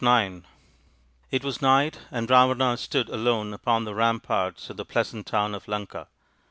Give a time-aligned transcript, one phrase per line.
[0.03, 0.41] IX
[1.29, 5.67] It was night, and Ravana stood alone upon the ramparts of the pleasant town of
[5.67, 6.07] Lanka.